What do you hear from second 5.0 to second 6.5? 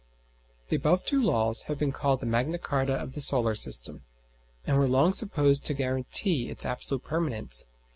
supposed to guarantee